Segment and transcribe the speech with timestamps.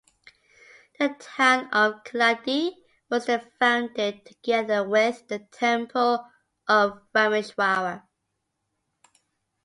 [0.97, 2.71] The town of Keladi
[3.11, 6.25] was then founded, together with the temple
[6.67, 8.01] of Rameshwara.